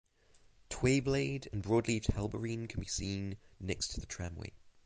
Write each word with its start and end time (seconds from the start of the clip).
Twayblade 0.71 1.53
and 1.53 1.61
broadleaved 1.63 2.05
helleborine 2.07 2.67
can 2.67 2.79
be 2.79 2.87
seen 2.87 3.37
next 3.59 3.89
to 3.89 3.99
the 3.99 4.07
tramway. 4.07 4.51